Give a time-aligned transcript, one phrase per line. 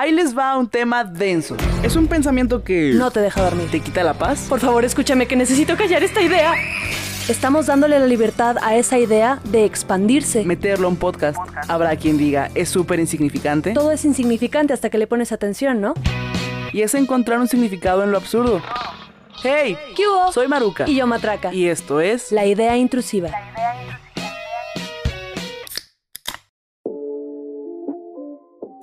[0.00, 1.56] Ahí les va un tema denso.
[1.82, 2.92] Es un pensamiento que...
[2.94, 3.68] No te deja dormir.
[3.68, 4.46] ¿Te quita la paz?
[4.48, 6.54] Por favor, escúchame que necesito callar esta idea.
[7.28, 10.44] Estamos dándole la libertad a esa idea de expandirse.
[10.44, 11.36] Meterlo a un podcast.
[11.66, 13.72] Habrá quien diga, es súper insignificante.
[13.72, 15.94] Todo es insignificante hasta que le pones atención, ¿no?
[16.72, 18.62] Y es encontrar un significado en lo absurdo.
[19.42, 19.76] ¡Hey!
[19.96, 20.30] ¿Qué hubo?
[20.30, 20.88] Soy Maruca.
[20.88, 21.52] Y yo Matraca.
[21.52, 22.30] Y esto es...
[22.30, 23.30] La idea intrusiva.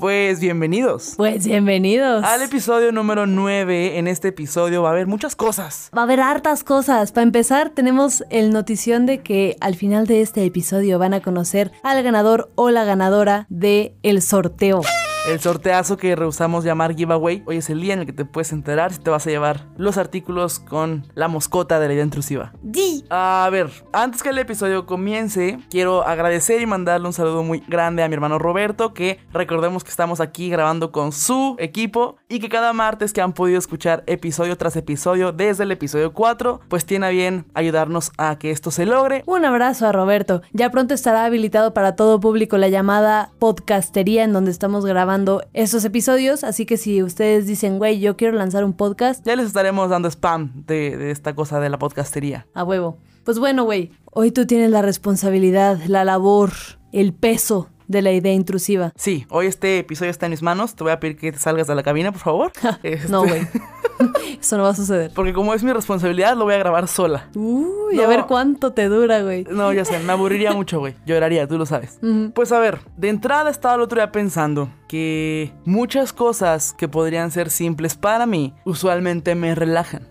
[0.06, 1.16] Pues bienvenidos.
[1.18, 2.24] Pues bienvenidos.
[2.24, 3.98] Al episodio número 9.
[3.98, 5.90] En este episodio va a haber muchas cosas.
[5.98, 7.12] Va a haber hartas cosas.
[7.12, 11.72] Para empezar, tenemos el notición de que al final de este episodio van a conocer
[11.82, 14.82] al ganador o la ganadora de el sorteo.
[15.28, 17.42] El sorteazo que rehusamos llamar giveaway.
[17.48, 19.66] Hoy es el día en el que te puedes enterar si te vas a llevar
[19.76, 22.54] los artículos con la moscota de la idea intrusiva.
[22.62, 23.04] Di.
[23.10, 28.04] A ver, antes que el episodio comience, quiero agradecer y mandarle un saludo muy grande
[28.04, 32.50] a mi hermano Roberto, que recordemos que estamos aquí grabando con su equipo y que
[32.50, 37.06] cada martes que han podido escuchar episodio tras episodio desde el episodio 4, pues tiene
[37.06, 39.24] a bien ayudarnos a que esto se logre.
[39.28, 40.42] Un abrazo a Roberto.
[40.52, 45.86] Ya pronto estará habilitado para todo público la llamada podcastería en donde estamos grabando estos
[45.86, 49.90] episodios, así que si ustedes dicen, güey, yo quiero lanzar un podcast, Ya les estaremos
[49.90, 52.48] dando spam de, de esta cosa de la podcastería.
[52.54, 52.98] a huevo.
[53.24, 56.52] Pues bueno, güey, hoy tú tienes la responsabilidad, la labor,
[56.92, 58.92] el peso de la idea intrusiva.
[58.96, 60.76] Sí, hoy este episodio está en mis manos.
[60.76, 62.52] Te voy a pedir que te salgas de la cabina, por favor.
[62.84, 63.48] Este, No, güey.
[64.40, 65.12] Eso no va a suceder.
[65.16, 67.30] Porque como es mi responsabilidad, lo voy a grabar sola.
[67.36, 68.04] Uy, No.
[68.04, 69.46] a ver cuánto te dura, güey.
[69.50, 70.96] No, ya sé, me aburriría mucho, güey.
[71.06, 72.00] Lloraría, tú lo sabes.
[72.34, 77.32] Pues a ver, de entrada estaba el otro día pensando que muchas cosas que podrían
[77.32, 80.08] ser simples para mí usualmente me relajan.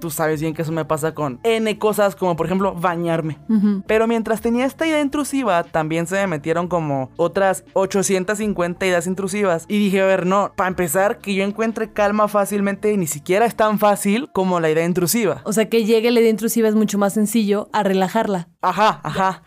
[0.00, 3.38] Tú sabes bien que eso me pasa con N cosas como por ejemplo bañarme.
[3.86, 9.64] Pero mientras tenía esta idea intrusiva, también se me metieron como otras 850 ideas intrusivas.
[9.68, 13.54] Y dije, a ver, no, para empezar, que yo encuentre calma fácilmente ni siquiera es
[13.54, 15.42] tan fácil como la idea intrusiva.
[15.44, 18.48] O sea que llegue la idea intrusiva es mucho más sencillo a relajarla.
[18.60, 19.42] Ajá, ajá.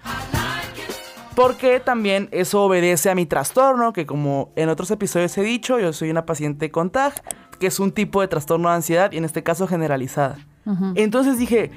[1.35, 5.91] Porque también eso obedece a mi trastorno, que como en otros episodios he dicho, yo
[5.93, 7.13] soy una paciente con TAG,
[7.59, 10.37] que es un tipo de trastorno de ansiedad y en este caso generalizada.
[10.65, 10.93] Ujú.
[10.95, 11.71] Entonces dije,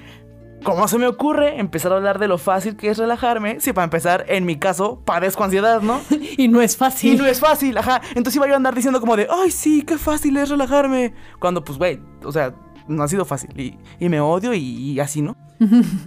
[0.64, 3.60] ¿cómo se me ocurre empezar a hablar de lo fácil que es relajarme?
[3.60, 6.00] Si para empezar, en mi caso, padezco ansiedad, ¿no?
[6.38, 7.18] Y no es Y fácil.
[7.18, 8.00] no es fácil, ajá.
[8.10, 11.14] Entonces iba yo a andar diciendo como de, ay, sí, qué fácil es relajarme.
[11.40, 12.54] Cuando, pues, güey, o sea,
[12.86, 13.50] no ha sido fácil.
[13.58, 15.36] Y, y me odio y, y así, ¿no?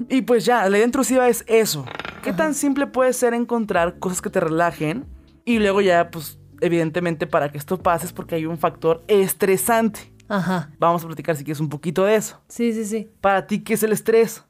[0.09, 1.83] y pues ya, la idea intrusiva es eso.
[2.23, 5.05] ¿Qué tan simple puede ser encontrar cosas que te relajen?
[5.43, 10.13] Y luego ya, pues, evidentemente para que esto pase es porque hay un factor estresante.
[10.27, 10.69] Ajá.
[10.77, 12.39] Vamos a platicar si quieres un poquito de eso.
[12.47, 13.09] Sí, sí, sí.
[13.21, 14.43] Para ti, ¿qué es el estrés?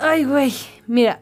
[0.00, 0.52] Ay, güey.
[0.86, 1.20] Mira,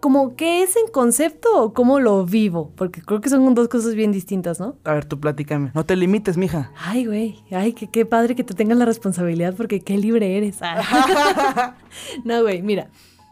[0.00, 2.72] como que es en concepto o cómo lo vivo.
[2.76, 4.76] Porque creo que son dos cosas bien distintas, ¿no?
[4.84, 5.72] A ver, tú platícame.
[5.74, 6.70] No te limites, mija.
[6.78, 7.42] Ay, güey.
[7.50, 10.58] Ay, qué, qué padre que te tengan la responsabilidad porque qué libre eres.
[10.62, 11.74] Ah.
[12.24, 12.88] no, güey, mira.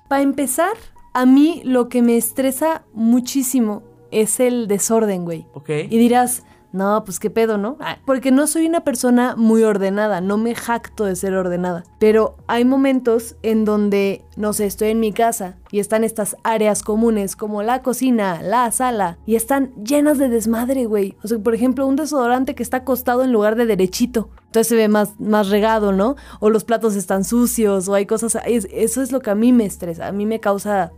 [0.09, 0.75] Para empezar,
[1.17, 5.47] a mí lo que me estresa muchísimo es el desorden, güey.
[5.55, 5.71] ¿Ok?
[5.89, 6.45] Y dirás,
[6.77, 7.77] no, pues qué pedo, ¿no?
[7.81, 11.85] Ah, Porque no soy una persona muy ordenada, no me jacto de ser ordenada.
[11.99, 16.83] Pero hay momentos en donde, no sé, estoy en mi casa y están estas áreas
[16.83, 21.17] comunes como la cocina, la sala, y están llenas de desmadre, güey.
[21.25, 24.29] O sea, por ejemplo, un desodorante que está acostado en lugar de derechito.
[24.47, 26.17] Entonces se ve más, más regado, ¿no?
[26.41, 28.37] O los platos están sucios, o hay cosas...
[28.47, 30.93] es- eso es lo que a mí me estresa, a mí me causa...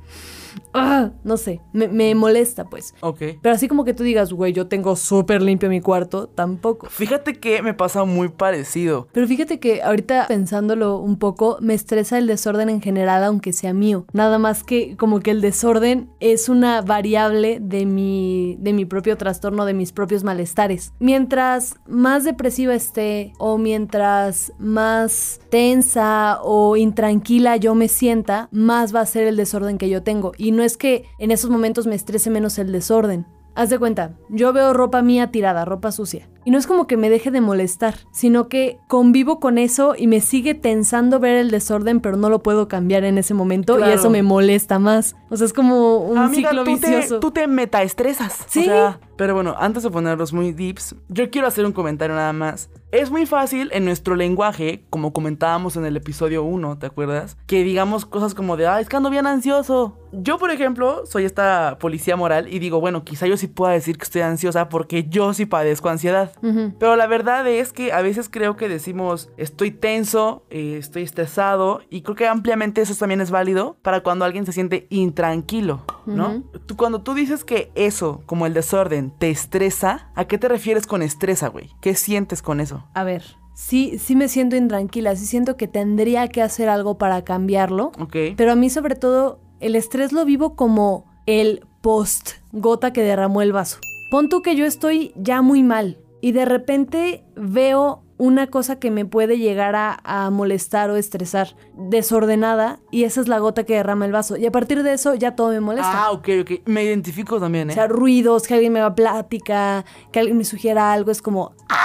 [0.75, 2.95] ah, no sé, me, me molesta, pues.
[3.01, 3.23] Ok.
[3.43, 6.89] Pero así como que tú digas, güey, yo tengo súper limpio mi cuarto, tampoco.
[6.89, 9.09] Fíjate que me pasa muy parecido.
[9.13, 13.73] Pero fíjate que ahorita pensándolo un poco, me estresa el desorden en general, aunque sea
[13.73, 14.07] mío.
[14.13, 19.17] Nada más que como que el desorden es una variable de mi, de mi propio
[19.17, 20.93] trastorno, de mis propios malestares.
[20.99, 29.01] Mientras más depresiva esté o mientras más tensa o intranquila yo me sienta, más va
[29.01, 30.33] a ser el desorden que yo tengo.
[30.37, 33.27] Y no es que en esos momentos me estrese menos el desorden.
[33.55, 36.29] Haz de cuenta, yo veo ropa mía tirada, ropa sucia.
[36.49, 40.07] Y no es como que me deje de molestar, sino que convivo con eso y
[40.07, 43.83] me sigue tensando ver el desorden, pero no lo puedo cambiar en ese momento y
[43.91, 45.15] eso me molesta más.
[45.29, 47.15] O sea, es como un Amiga, ciclo tú vicioso.
[47.17, 48.47] Te, tú te metaestresas.
[48.47, 48.61] Sí.
[48.61, 52.33] O sea, pero bueno, antes de ponerlos muy deeps, yo quiero hacer un comentario nada
[52.33, 52.71] más.
[52.93, 57.37] Es muy fácil en nuestro lenguaje, como comentábamos en el episodio 1, ¿te acuerdas?
[57.47, 59.99] Que digamos cosas como de, ah, es que ando bien ansioso.
[60.13, 63.99] Yo, por ejemplo, soy esta policía moral y digo, bueno, quizá yo sí pueda decir
[63.99, 66.31] que estoy ansiosa porque yo sí padezco ansiedad.
[66.79, 71.81] Pero la verdad es que a veces creo que decimos estoy tenso, eh, estoy estresado
[71.91, 76.43] y creo que ampliamente eso también es válido para cuando alguien se siente intranquilo, ¿no?
[76.67, 80.87] Tú- cuando tú dices que eso, como el desorden, te estresa, ¿a qué te refieres
[80.87, 81.71] con estresa, güey?
[81.81, 82.85] ¿Qué sientes con eso?
[82.95, 83.23] A ver,
[83.55, 87.93] sí, sí me siento intranquila, sí siento que tendría que hacer algo para cambiarlo.
[87.99, 88.17] Ok.
[88.37, 93.43] Pero a mí sobre todo el estrés lo vivo como el post gota que derramó
[93.43, 93.79] el vaso.
[94.11, 98.91] Pon tú que yo estoy ya muy mal y de repente veo una cosa que
[98.91, 103.75] me puede llegar a, a, molestar o estresar desordenada y esa es la gota que
[103.75, 104.37] derrama el vaso.
[104.37, 106.07] Y a partir de eso ya todo me molesta.
[106.07, 106.51] Ah, ok, ok.
[106.67, 107.73] Me identifico también, ¿eh?
[107.73, 111.55] O sea, ruidos, que alguien me va plática, que alguien me sugiera algo, es como...
[111.69, 111.85] ¡Ah!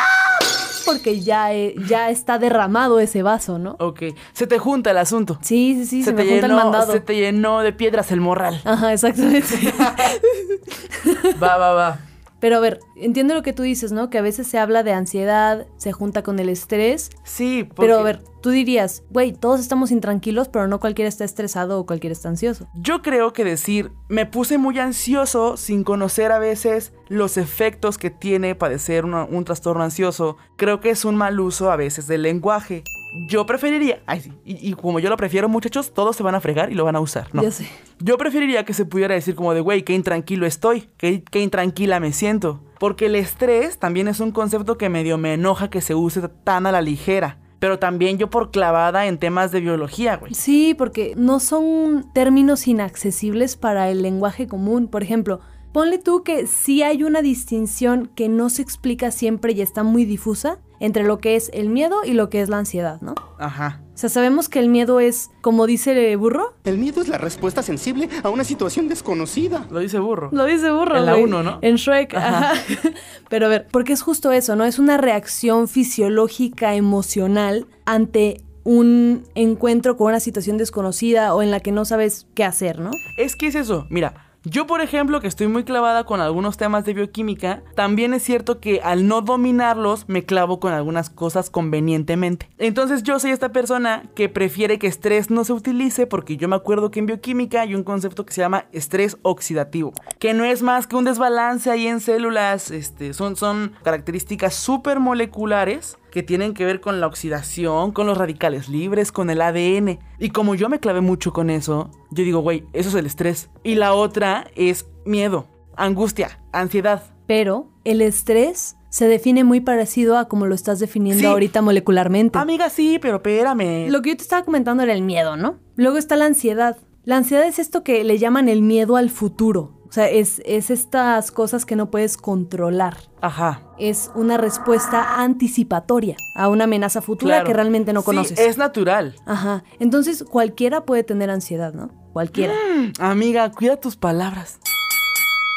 [0.86, 1.50] Porque ya,
[1.88, 3.78] ya está derramado ese vaso, ¿no?
[3.80, 4.04] Ok.
[4.34, 5.40] Se te junta el asunto.
[5.42, 6.92] Sí, sí, sí, se, se me te junta llenó, el mandado.
[6.92, 8.60] Se te llenó de piedras el morral.
[8.66, 9.74] Ajá, exactamente.
[11.42, 12.00] va, va, va.
[12.44, 14.10] Pero a ver, entiendo lo que tú dices, ¿no?
[14.10, 17.10] Que a veces se habla de ansiedad, se junta con el estrés.
[17.24, 17.84] Sí, porque...
[17.84, 21.86] Pero a ver, tú dirías, güey, todos estamos intranquilos, pero no cualquiera está estresado o
[21.86, 22.68] cualquiera está ansioso.
[22.76, 28.10] Yo creo que decir, me puse muy ansioso sin conocer a veces los efectos que
[28.10, 32.24] tiene padecer una, un trastorno ansioso, creo que es un mal uso a veces del
[32.24, 32.84] lenguaje.
[33.28, 36.42] Yo preferiría, ay sí, y, y, como yo lo prefiero muchachos, todos se van a
[36.42, 37.44] fregar y lo van a usar, ¿no?
[37.44, 37.68] Ya sé.
[38.00, 42.00] Yo preferiría que se pudiera decir como de, güey, qué intranquilo estoy, qué, qué intranquila
[42.00, 42.60] me siento.
[42.80, 46.66] Porque el estrés también es un concepto que medio me enoja que se use tan
[46.66, 47.38] a la ligera.
[47.60, 50.34] Pero también yo por clavada en temas de biología, güey.
[50.34, 54.90] Sí, porque no son términos inaccesibles para el lenguaje común.
[54.90, 55.40] Por ejemplo,
[55.72, 60.04] ponle tú que sí hay una distinción que no se explica siempre y está muy
[60.04, 63.16] difusa entre lo que es el miedo y lo que es la ansiedad, ¿no?
[63.40, 63.80] Ajá.
[63.94, 66.56] O sea, sabemos que el miedo es, como dice el burro.
[66.66, 69.66] El miedo es la respuesta sensible a una situación desconocida.
[69.72, 70.28] Lo dice burro.
[70.34, 70.98] Lo dice burro.
[70.98, 71.24] En la güey.
[71.24, 71.60] 1, ¿no?
[71.62, 72.52] En Shrek, ajá.
[72.52, 72.62] ajá.
[73.30, 74.66] Pero a ver, porque es justo eso, ¿no?
[74.66, 81.62] Es una reacción fisiológica emocional ante un encuentro con una situación desconocida o en la
[81.62, 82.92] que no sabes qué hacer, ¿no?
[83.18, 86.84] Es que es eso, mira, yo, por ejemplo, que estoy muy clavada con algunos temas
[86.84, 92.50] de bioquímica, también es cierto que al no dominarlos me clavo con algunas cosas convenientemente.
[92.58, 96.58] Entonces yo soy esta persona que prefiere que estrés no se utilice porque yo me
[96.58, 100.62] acuerdo que en bioquímica hay un concepto que se llama estrés oxidativo, que no es
[100.62, 106.54] más que un desbalance ahí en células, este, son, son características súper moleculares que tienen
[106.54, 109.98] que ver con la oxidación, con los radicales libres, con el ADN.
[110.20, 113.50] Y como yo me clavé mucho con eso, yo digo, güey, eso es el estrés.
[113.64, 117.02] Y la otra es miedo, angustia, ansiedad.
[117.26, 121.26] Pero el estrés se define muy parecido a como lo estás definiendo Sí.
[121.26, 122.38] ahorita molecularmente.
[122.38, 123.90] Amiga, sí, pero espérame.
[123.90, 125.56] Lo que yo te estaba comentando era el miedo, ¿no?
[125.78, 126.78] Luego está la ansiedad.
[127.06, 129.72] La ansiedad es esto que le llaman el miedo al futuro.
[129.94, 132.98] O sea, es, es estas cosas que no puedes controlar.
[133.22, 133.62] Ajá.
[133.78, 137.46] Es una respuesta anticipatoria a una amenaza futura Claro.
[137.46, 138.40] que realmente no Sí, conoces.
[138.40, 139.16] es natural.
[139.28, 139.64] Ajá.
[139.80, 141.92] Entonces, cualquiera puede tener ansiedad, ¿no?
[142.12, 142.56] Cualquiera.
[143.00, 144.58] Amiga, cuida tus palabras.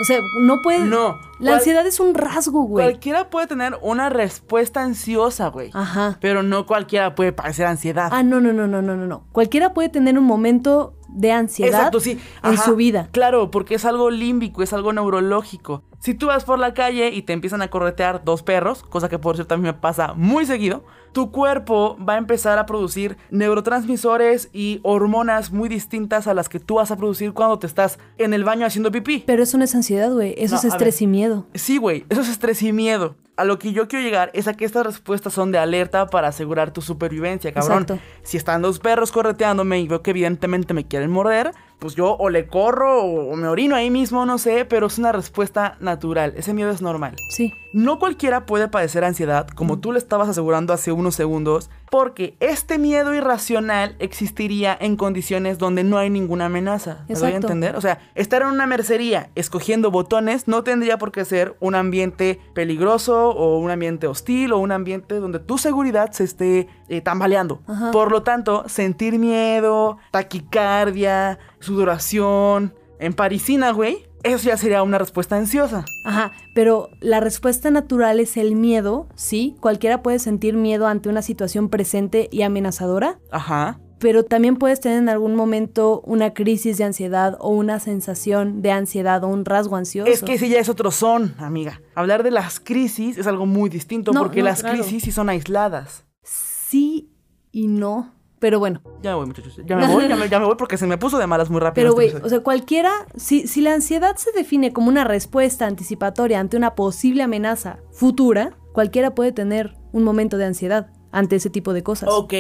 [0.03, 0.81] O sea, no puede.
[0.81, 1.17] No.
[1.39, 2.85] La ansiedad es un rasgo, güey.
[2.85, 5.71] Cualquiera puede tener una respuesta ansiosa, güey.
[5.73, 6.19] Ajá.
[6.21, 8.11] Pero no cualquiera puede padecer ansiedad.
[8.13, 9.25] Ah, no, no, no, no, no, no.
[9.33, 12.19] Cualquiera puede tener un momento de ansiedad Exacto, sí.
[12.43, 13.09] en su vida.
[13.13, 15.83] Claro, porque es algo límbico, es algo neurológico.
[15.99, 19.19] Si tú vas por la calle y te empiezan a corretear dos perros, cosa que
[19.19, 23.17] por cierto a mí me pasa muy seguido, tu cuerpo va a empezar a producir
[23.31, 27.99] neurotransmisores y hormonas muy distintas a las que tú vas a producir cuando te estás
[28.19, 29.25] en el baño haciendo pipí.
[29.27, 30.35] Pero eso no es ansiedad, güey.
[30.39, 31.03] Eso No, es estrés ver.
[31.03, 31.47] y miedo.
[31.55, 33.17] Sí, güey, eso es estrés y miedo.
[33.37, 36.29] A lo que yo quiero llegar es a que estas respuestas son de alerta para
[36.29, 37.83] asegurar tu supervivencia, cabrón.
[37.83, 38.03] Exacto.
[38.23, 42.31] Si están dos perros correteándome y veo que evidentemente me quieren morder, pues yo o
[42.31, 46.35] le corro o, o me orino ahí mismo, no sé, pero es una respuesta natural.
[46.37, 47.17] Ese miedo es normal.
[47.31, 47.53] Sí.
[47.73, 52.79] No cualquiera puede padecer ansiedad, como tú le estabas asegurando hace unos segundos, porque este
[52.79, 57.05] miedo irracional existiría en condiciones donde no hay ninguna amenaza.
[57.09, 57.77] ¿Me doy a entender?
[57.77, 62.41] O sea, estar en una mercería escogiendo botones no tendría por qué ser un ambiente
[62.55, 67.63] peligroso o un ambiente hostil o un ambiente donde tu seguridad se esté eh, tambaleando.
[67.67, 67.91] Ajá.
[67.91, 75.37] Por lo tanto, sentir miedo, taquicardia, sudoración, en parisina, güey, eso ya sería una respuesta
[75.37, 75.85] ansiosa.
[76.05, 76.33] Ajá.
[76.55, 79.09] Pero la respuesta natural es el miedo.
[79.15, 79.57] Sí.
[79.61, 83.19] Cualquiera puede sentir miedo ante una situación presente y amenazadora.
[83.31, 83.81] Ajá.
[83.99, 88.71] Pero también puedes tener en algún momento una crisis de ansiedad o una sensación de
[88.71, 90.11] ansiedad o un rasgo ansioso.
[90.11, 91.81] Es que ese ya es otro son, amiga.
[91.95, 94.79] Hablar de las crisis es algo muy distinto No, porque no, las claro.
[94.79, 96.05] crisis sí son aisladas.
[96.23, 97.11] Sí
[97.53, 98.13] y no.
[98.39, 98.83] Pero bueno.
[99.03, 99.59] Ya me voy, muchachos.
[99.65, 101.61] Ya me voy, ya me, ya me voy porque se me puso de malas muy
[101.61, 101.95] rápido.
[101.95, 105.67] Pero, este güey, o sea, cualquiera, si, si la ansiedad se define como una respuesta
[105.67, 111.49] anticipatoria ante una posible amenaza futura, cualquiera puede tener un momento de ansiedad ante ese
[111.49, 112.11] tipo de cosas.
[112.13, 112.35] Ok,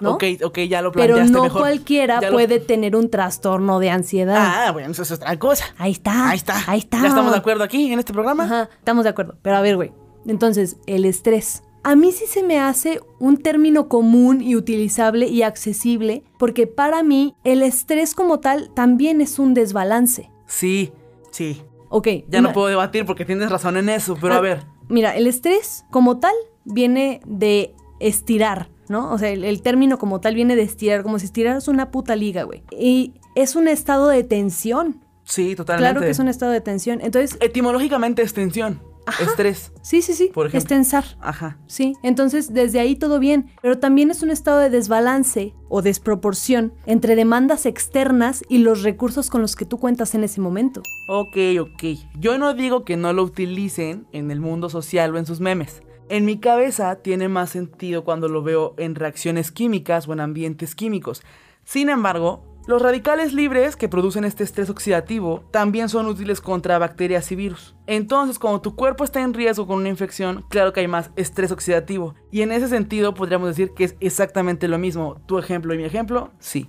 [0.00, 0.12] ¿no?
[0.14, 1.60] Ok, ok, ya lo Pero planteaste no mejor.
[1.62, 4.36] cualquiera Ya lo- puede tener un trastorno de ansiedad.
[4.38, 5.64] Ah, bueno, eso es otra cosa.
[5.78, 6.28] Ahí está.
[6.28, 6.62] Ahí está.
[6.66, 7.00] Ahí está.
[7.00, 8.44] ¿Ya estamos de acuerdo aquí en este programa?
[8.44, 9.38] Ajá, estamos de acuerdo.
[9.40, 9.92] Pero a ver, güey.
[10.26, 11.62] Entonces, el estrés.
[11.82, 17.02] A mí sí se me hace un término común y utilizable y accesible, porque para
[17.02, 20.30] mí el estrés como tal también es un desbalance.
[20.46, 20.92] Sí,
[21.30, 21.62] sí.
[21.88, 22.08] Ok.
[22.28, 24.64] Ya no puedo debatir porque tienes razón en eso, pero Ah, a ver.
[24.88, 29.12] Mira, el estrés como tal viene de estirar, ¿no?
[29.12, 32.16] O sea, el, el término como tal viene de estirar, como si estiraras una puta
[32.16, 32.62] liga, güey.
[32.70, 35.04] Y es un estado de tensión.
[35.24, 35.90] Sí, totalmente.
[35.90, 37.00] Claro que es un estado de tensión.
[37.02, 38.80] Entonces, Etimológicamente es tensión.
[39.20, 39.72] Estrés.
[39.82, 40.30] sí, sí, sí.
[40.32, 40.58] Por ejemplo.
[40.58, 41.04] Es tensar.
[41.20, 41.58] Ajá.
[41.66, 46.72] Sí, entonces desde ahí todo bien, pero también es un estado de desbalance o desproporción
[46.86, 50.82] entre demandas externas y los recursos con los que tú cuentas en ese momento.
[51.08, 51.84] Ok, ok.
[52.18, 55.82] Yo no digo que no lo utilicen en el mundo social o en sus memes.
[56.10, 60.74] En mi cabeza tiene más sentido cuando lo veo en reacciones químicas o en ambientes
[60.74, 61.22] químicos.
[61.64, 67.32] Sin embargo, los radicales libres que producen este estrés oxidativo también son útiles contra bacterias
[67.32, 67.74] y virus.
[67.86, 71.50] Entonces, cuando tu cuerpo está en riesgo con una infección, claro que hay más estrés
[71.50, 72.14] oxidativo.
[72.30, 75.16] Y en ese sentido podríamos decir que es exactamente lo mismo.
[75.24, 76.68] Tu ejemplo y mi ejemplo, sí.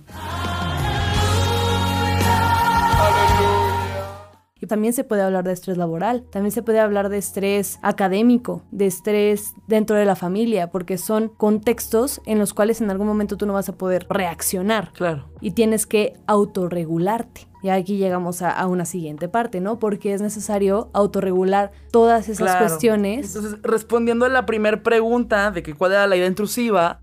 [4.60, 8.62] Y también se puede hablar de estrés laboral, también se puede hablar de estrés académico,
[8.70, 13.36] de estrés dentro de la familia, porque son contextos en los cuales en algún momento
[13.36, 15.30] tú no vas a poder reaccionar Claro.
[15.40, 17.46] y tienes que autorregularte.
[17.62, 19.78] Y aquí llegamos a, a una siguiente parte, ¿no?
[19.78, 22.66] Porque es necesario autorregular todas esas Claro.
[22.66, 23.36] cuestiones.
[23.36, 27.00] Entonces, respondiendo a la primera pregunta de que cuál era la idea intrusiva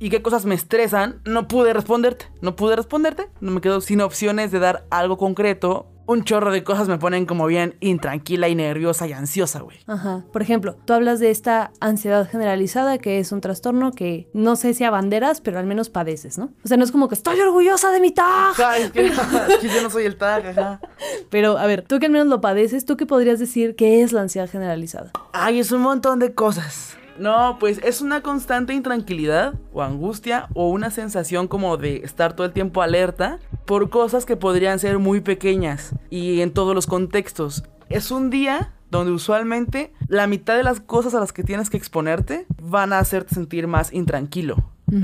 [0.00, 2.24] y qué cosas me estresan, no pude responderte.
[2.40, 3.28] No pude responderte.
[3.40, 5.86] No me quedo sin opciones de dar algo concreto.
[6.06, 9.78] Un chorro de cosas me ponen como bien intranquila y nerviosa y ansiosa, güey.
[9.86, 10.24] Ajá.
[10.32, 14.74] Por ejemplo, tú hablas de esta ansiedad generalizada, que es un trastorno que no sé
[14.74, 16.52] si a banderas, pero al menos padeces, ¿no?
[16.64, 18.54] O sea, no es como que estoy orgullosa de mi tag.
[18.78, 20.80] Es que, es que yo no soy el tag, ajá.
[21.30, 24.12] Pero, a ver, tú que al menos lo padeces, ¿tú qué podrías decir que es
[24.12, 25.12] la ansiedad generalizada?
[25.32, 26.96] Ay, es un montón de cosas.
[27.18, 32.46] No, pues es una constante intranquilidad o angustia o una sensación como de estar todo
[32.46, 33.38] el tiempo alerta
[33.72, 37.64] por cosas que podrían ser muy pequeñas y en todos los contextos.
[37.88, 41.78] Es un día donde usualmente la mitad de las cosas a las que tienes que
[41.78, 44.56] exponerte van a hacerte sentir más intranquilo.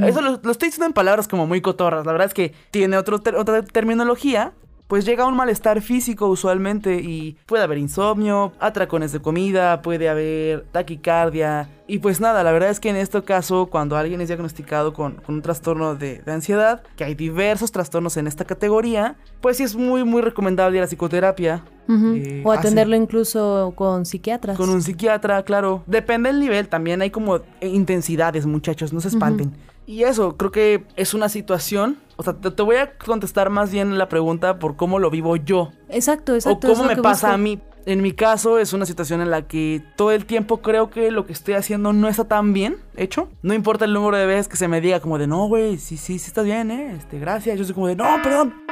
[0.05, 2.05] Eso lo, lo estoy diciendo en palabras como muy cotorras.
[2.05, 4.53] La verdad es que tiene otro ter- otra terminología,
[4.89, 10.65] pues llega un malestar físico usualmente y puede haber insomnio, atracones de comida, puede haber
[10.73, 11.69] taquicardia.
[11.87, 15.17] Y pues nada, la verdad es que en este caso, cuando alguien es diagnosticado con,
[15.17, 19.63] con un trastorno de, de ansiedad, que hay diversos trastornos en esta categoría, pues sí
[19.63, 21.65] es muy, muy recomendable ir a psicoterapia.
[21.87, 22.15] Ujú.
[22.17, 24.57] Eh, o atenderlo incluso con psiquiatras.
[24.57, 25.83] Con un psiquiatra, claro.
[25.87, 29.55] Depende del nivel, también hay como intensidades, muchachos, no se espanten.
[29.89, 31.97] Y eso, creo que es una situación.
[32.17, 35.35] O sea, te, te voy a contestar más bien la pregunta por cómo lo vivo
[35.37, 35.73] yo.
[35.89, 36.71] Exacto, o exacto.
[36.71, 37.35] es cómo me pasa busco.
[37.35, 37.59] a mí.
[37.87, 41.25] En mi caso, es una situación en la que todo el tiempo creo que lo
[41.25, 43.31] que estoy haciendo no está tan bien hecho.
[43.41, 45.97] No importa el número de veces que se me diga, como de no, güey, sí,
[45.97, 46.95] sí, sí estás bien, ¿eh?
[46.95, 47.59] Este, gracias.
[47.59, 48.68] Yo soy como de no, perdón.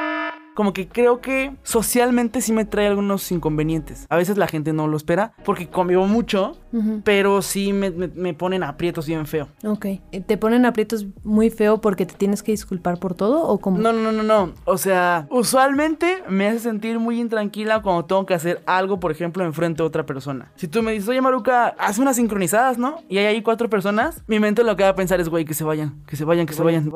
[0.57, 4.07] Como que creo que socialmente sí me trae algunos inconvenientes.
[4.11, 6.57] A veces la gente no lo espera porque convivo mucho,
[7.05, 9.47] pero sí me, me- me ponen aprietos bien feo.
[9.65, 9.85] Ok.
[10.13, 13.79] Eh, ¿Te ponen aprietos muy feo porque te tienes que disculpar por todo o cómo?
[13.79, 14.53] No, no, no, no, no.
[14.65, 19.45] O sea, usualmente me hace sentir muy intranquila cuando tengo que hacer algo, por ejemplo,
[19.45, 20.51] enfrente de otra persona.
[20.57, 22.97] Si tú me dices, oye, Maruca, haz unas sincronizadas, ¿no?
[23.09, 25.55] Y hay ahí cuatro personas, mi mente lo que va a pensar es, güey, que
[25.55, 26.91] se vayan, que se vayan, que se vayan.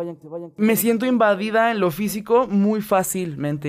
[0.56, 2.80] Me siento invadida en lo físico muy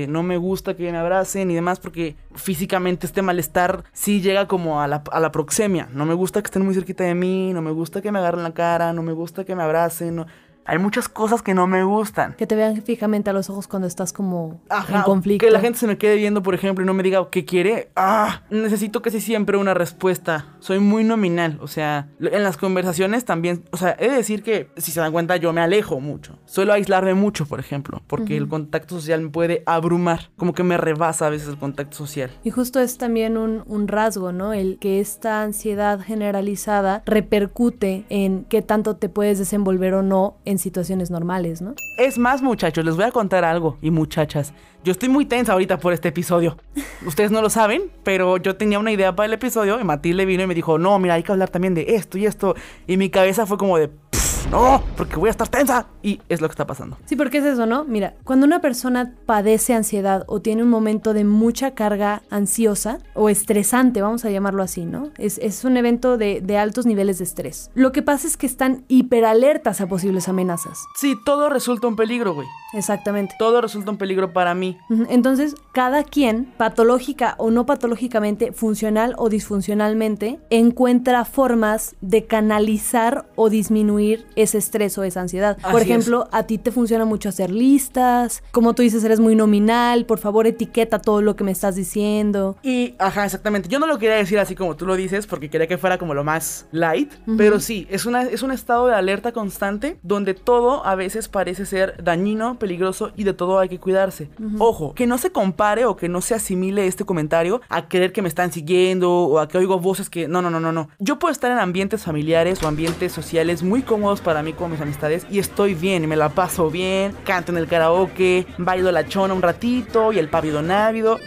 [0.08, 4.82] No me gusta que me abracen y demás porque físicamente este malestar sí llega como
[4.82, 5.90] a la, a la proxemia.
[5.94, 8.44] No me gusta que estén muy cerquita de mí, no me gusta que me agarren
[8.44, 10.26] la cara, no me gusta que me abracen.
[10.66, 12.34] Hay muchas cosas que no me gustan.
[12.34, 15.46] Que te vean fijamente a los ojos cuando estás como Ajá, en conflicto.
[15.46, 17.92] Que la gente se me quede viendo, por ejemplo, y no me diga qué quiere.
[17.96, 20.56] Ah, necesito casi siempre una respuesta.
[20.60, 21.58] Soy muy nominal.
[21.62, 23.64] O sea, en las conversaciones también.
[23.72, 26.38] O sea, he de decir que, si se dan cuenta, yo me alejo mucho.
[26.46, 30.30] Suelo aislarme mucho, por ejemplo, porque el contacto social me puede abrumar.
[30.38, 32.32] Como que me rebasa a veces el contacto social.
[32.44, 34.54] Y justo es también un, un rasgo, ¿no?
[34.54, 40.51] El que esta ansiedad generalizada repercute en qué tanto te puedes desenvolver o no en
[40.58, 41.76] situaciones normales, ¿no?
[41.98, 43.78] Es más, muchachos, les voy a contar algo.
[43.82, 44.54] Y muchachas,
[44.84, 46.58] yo estoy muy tensa ahorita por este episodio.
[47.06, 50.44] Ustedes no lo saben, pero yo tenía una idea para el episodio y Matilde vino
[50.44, 52.56] y me dijo, no, mira, hay que hablar también de esto y esto.
[52.88, 53.88] Y mi cabeza fue como de...
[53.90, 54.21] "Pff,
[54.52, 55.88] no, porque voy a estar tensa.
[56.04, 56.98] Y es lo que está pasando.
[57.06, 57.86] Sí, porque es eso, ¿no?
[57.86, 63.30] Mira, cuando una persona padece ansiedad o tiene un momento de mucha carga ansiosa o
[63.30, 65.10] estresante, vamos a llamarlo así, ¿no?
[65.18, 67.72] Es, es un evento de, de altos niveles de estrés.
[67.76, 70.84] Lo que pasa es que están hiperalertas a posibles amenazas.
[70.96, 72.48] Sí, todo resulta un peligro, güey.
[72.74, 73.36] Exactamente.
[73.38, 74.78] Todo resulta un peligro para mí.
[75.10, 83.50] Entonces, cada quien, patológica o no patológicamente, funcional o disfuncionalmente, encuentra formas de canalizar o
[83.50, 85.58] disminuir ese estrés o esa ansiedad.
[85.62, 85.88] Así por es.
[85.88, 90.20] ejemplo, a ti te funciona mucho hacer listas, como tú dices, eres muy nominal, por
[90.20, 92.58] favor etiqueta todo lo que me estás diciendo.
[92.64, 93.70] Y, ajá, exactamente.
[93.70, 96.14] Yo no lo quería decir así como tú lo dices, porque quería que fuera como
[96.14, 97.12] lo más light.
[97.38, 101.66] Pero sí, es, una, es un estado de alerta constante donde todo a veces parece
[101.66, 104.30] ser dañino, peligroso y de todo hay que cuidarse.
[104.60, 108.22] Ojo, que no se compare o que no se asimile este comentario a creer que
[108.22, 110.28] me están siguiendo o a que oigo voces que.
[110.28, 110.90] No, no, no, no, no.
[111.00, 114.80] Yo puedo estar en ambientes familiares o ambientes sociales muy cómodos para mí con mis
[114.80, 119.08] amistades y estoy bien, y me la paso bien, canto en el karaoke, bailo la
[119.08, 121.20] chona un ratito y el pavido návido.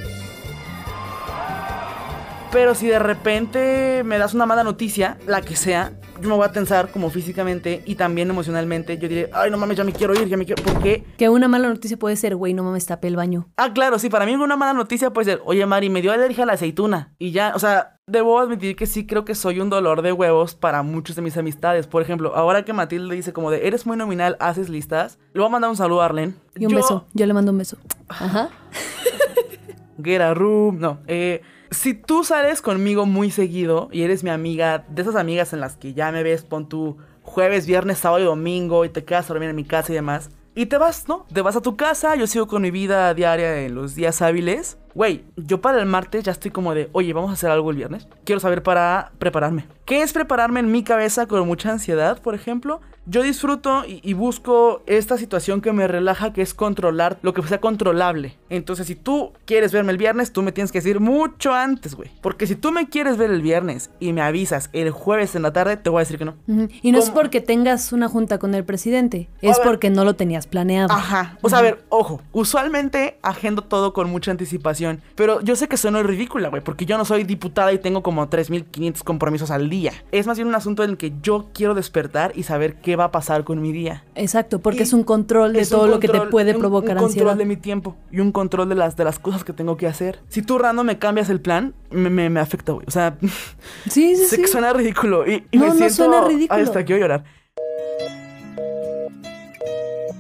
[2.53, 5.93] Pero si de repente me das una mala noticia, la que sea,
[6.25, 8.97] yo me voy a tensar como físicamente y también emocionalmente.
[8.99, 10.63] Yo diré, ay, no mames, ya me quiero ir, ya me quiero.
[10.63, 11.05] ¿Por qué?
[11.19, 13.49] Que una mala noticia puede ser, güey, no mames, tapé el baño.
[13.57, 16.45] Ah, claro, sí, para mí una mala noticia puede ser, oye, Mari, me dio alergia
[16.45, 17.13] a la aceituna.
[17.19, 20.55] Y ya, o sea, debo admitir que sí creo que soy un dolor de huevos
[20.55, 21.87] para muchos de mis amistades.
[21.87, 25.49] Por ejemplo, ahora que Matilde dice como de, eres muy nominal, haces listas, le voy
[25.49, 26.35] a mandar un saludo a Arlen.
[26.57, 27.07] Y un Yo- beso.
[27.13, 27.77] Yo le mando un beso.
[28.09, 28.49] Ajá.
[30.03, 30.79] Get a room.
[30.81, 31.43] No, eh,
[31.75, 35.77] si tú sales conmigo muy seguido y eres mi amiga, de esas amigas en las
[35.77, 39.35] que ya me ves, pon tu jueves, viernes, sábado y domingo y te quedas a
[39.35, 40.31] dormir en mi casa y demás.
[40.55, 41.27] Y te vas, ¿no?
[41.33, 44.79] Te vas a tu casa, yo sigo con mi vida diaria en los días hábiles.
[44.95, 47.77] Güey, yo para el martes ya estoy como de, oye, vamos a hacer algo el
[47.77, 48.07] viernes.
[48.25, 49.67] Quiero saber para prepararme.
[49.85, 52.81] ¿Qué es prepararme en mi cabeza con mucha ansiedad, por ejemplo?
[53.07, 57.43] Yo disfruto y, y busco esta situación que me relaja, que es controlar lo que
[57.43, 58.39] sea controlable.
[58.49, 62.11] Entonces, si tú quieres verme el viernes, tú me tienes que decir mucho antes, güey.
[62.23, 65.53] Porque si tú me quieres ver el viernes y me avisas el jueves en la
[65.53, 66.37] tarde, te voy a decir que no.
[66.81, 70.47] Y no es porque tengas una junta con el presidente, es porque no lo tenías
[70.47, 70.91] planeado.
[70.91, 71.37] Ajá.
[71.43, 72.23] O sea, a ver, ojo.
[72.33, 74.84] Usualmente agendo todo con mucha anticipación.
[75.15, 76.63] Pero yo sé que suena ridícula, güey.
[76.63, 79.93] Porque yo no soy diputada y tengo como 3.500 compromisos al día.
[80.13, 83.05] Es más bien un asunto en el que yo quiero despertar y saber qué va
[83.05, 84.05] a pasar con mi día.
[84.15, 86.97] Exacto, porque Y es un control de un todo lo que te puede un- provocar
[86.99, 87.27] un ansiedad.
[87.29, 89.87] control de mi tiempo y un control de las, de las cosas que tengo que
[89.87, 90.21] hacer.
[90.29, 92.87] Si tú random me cambias el plan, me, me, me afecta, güey.
[92.87, 93.17] O sea,
[93.89, 94.43] Sí, sí, sé sí.
[94.43, 95.95] que suena ridículo y, y No, me no siento...
[95.95, 96.57] suena ridículo.
[96.59, 97.25] Ay, hasta quiero llorar.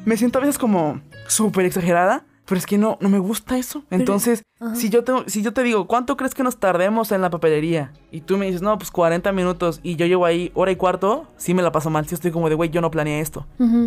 [0.04, 3.84] Me siento a veces como súper exagerada, pero es que no, no me gusta eso.
[3.90, 4.42] Entonces,
[4.74, 7.92] si yo, tengo, si yo te digo, ¿cuánto crees que nos tardemos en la papelería?
[8.10, 11.26] Y tú me dices, no, pues 40 minutos y yo llego ahí hora y cuarto,
[11.36, 12.06] sí me la paso mal.
[12.06, 13.46] Sí estoy como de, güey, yo no planeé esto.